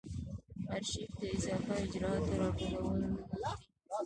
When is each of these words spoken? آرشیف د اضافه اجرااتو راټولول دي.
آرشیف 0.73 1.09
د 1.19 1.21
اضافه 1.33 1.73
اجرااتو 1.83 2.31
راټولول 2.41 2.99
دي. 3.07 3.15